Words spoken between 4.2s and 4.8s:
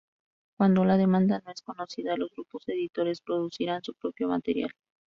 material.